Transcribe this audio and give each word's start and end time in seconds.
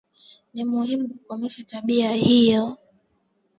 Ni 0.53 0.63
muhimu 0.65 1.07
kukomesha 1.09 1.63
tabia 1.63 2.11
hiyo. 2.13 2.77